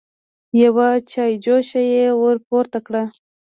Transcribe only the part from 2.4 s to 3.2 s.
پورته کړه.